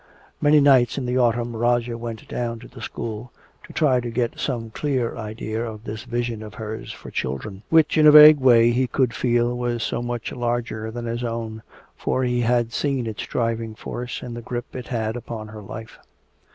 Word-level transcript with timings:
Many 0.41 0.59
nights 0.59 0.97
in 0.97 1.05
the 1.05 1.19
autumn 1.19 1.55
Roger 1.55 1.95
went 1.95 2.27
down 2.27 2.57
to 2.57 2.67
the 2.67 2.81
school, 2.81 3.31
to 3.67 3.71
try 3.71 3.99
to 3.99 4.09
get 4.09 4.39
some 4.39 4.71
clear 4.71 5.15
idea 5.15 5.63
of 5.63 5.83
this 5.83 6.05
vision 6.05 6.41
of 6.41 6.55
hers 6.55 6.91
for 6.91 7.11
children, 7.11 7.61
which 7.69 7.99
in 7.99 8.07
a 8.07 8.11
vague 8.11 8.39
way 8.39 8.71
he 8.71 8.87
could 8.87 9.13
feel 9.13 9.55
was 9.55 9.83
so 9.83 10.01
much 10.01 10.31
larger 10.31 10.89
than 10.89 11.05
his 11.05 11.23
own, 11.23 11.61
for 11.95 12.23
he 12.23 12.41
had 12.41 12.73
seen 12.73 13.05
its 13.05 13.27
driving 13.27 13.75
force 13.75 14.23
in 14.23 14.33
the 14.33 14.41
grip 14.41 14.75
it 14.75 14.87
had 14.87 15.15
upon 15.15 15.49
her 15.49 15.61
life. 15.61 15.99